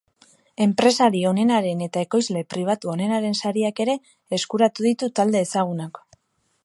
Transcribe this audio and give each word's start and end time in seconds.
Enpresari 0.63 1.19
onenaren 1.31 1.83
eta 1.87 2.03
ekoizle 2.07 2.43
pribatu 2.53 2.91
onenaren 2.95 3.37
sariak 3.43 3.83
ere 3.85 3.95
eskuratu 4.39 4.87
ditu 4.91 5.11
talde 5.21 5.45
ezagunak. 5.49 6.03